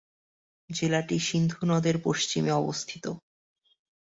[0.69, 3.05] জেলাটি সিন্ধু নদের পশ্চিমে অবস্থিত।